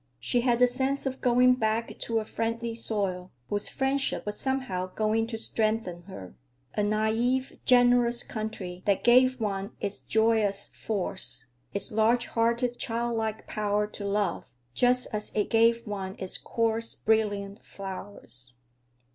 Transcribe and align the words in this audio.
She 0.19 0.41
had 0.41 0.57
the 0.57 0.65
sense 0.65 1.05
of 1.05 1.21
going 1.21 1.53
back 1.53 1.99
to 1.99 2.17
a 2.17 2.25
friendly 2.25 2.73
soil, 2.73 3.31
whose 3.49 3.69
friendship 3.69 4.25
was 4.25 4.39
somehow 4.39 4.87
going 4.87 5.27
to 5.27 5.37
strengthen 5.37 6.01
her; 6.07 6.33
a 6.73 6.81
naive, 6.81 7.59
generous 7.65 8.23
country 8.23 8.81
that 8.87 9.03
gave 9.03 9.39
one 9.39 9.73
its 9.79 10.01
joyous 10.01 10.69
force, 10.69 11.45
its 11.71 11.91
large 11.91 12.25
hearted, 12.25 12.79
childlike 12.79 13.45
power 13.45 13.85
to 13.85 14.03
love, 14.03 14.51
just 14.73 15.07
as 15.13 15.31
it 15.35 15.51
gave 15.51 15.85
one 15.85 16.15
its 16.17 16.35
coarse, 16.39 16.95
brilliant 16.95 17.63
flowers. 17.63 18.55